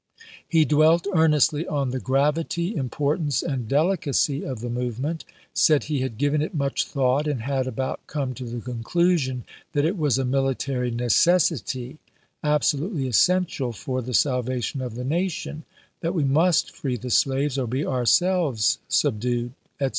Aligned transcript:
He 0.49 0.65
dwelt 0.65 1.05
earnestly 1.13 1.67
on 1.67 1.91
the 1.91 1.99
gra\'ity, 1.99 2.75
importance, 2.75 3.43
and 3.43 3.67
delicacy 3.67 4.43
of 4.43 4.59
the 4.61 4.69
movement; 4.71 5.25
said 5.53 5.83
he 5.83 5.99
had 5.99 6.17
given 6.17 6.41
it 6.41 6.55
much 6.55 6.85
thought, 6.87 7.27
and 7.27 7.43
had 7.43 7.67
about 7.67 8.07
come 8.07 8.33
to 8.33 8.45
the 8.45 8.61
conclusion 8.61 9.43
that 9.73 9.85
it 9.85 9.95
was 9.95 10.17
a 10.17 10.25
military 10.25 10.89
necessity, 10.89 11.99
abso 12.43 12.79
lutely 12.79 13.07
essential 13.07 13.71
for 13.71 14.01
the 14.01 14.15
salvation 14.15 14.81
of 14.81 14.95
the 14.95 15.05
nation, 15.05 15.65
that 15.99 16.15
we 16.15 16.23
must 16.23 16.75
free 16.75 16.97
the 16.97 17.11
slaves 17.11 17.59
or 17.59 17.67
be 17.67 17.85
ourselves 17.85 18.79
subdued, 18.87 19.51
etc. 19.79 19.89